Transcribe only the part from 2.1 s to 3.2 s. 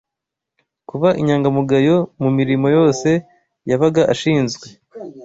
mu mirimo yose